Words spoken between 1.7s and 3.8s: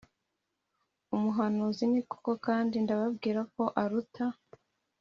ni koko kandi ndababwira ko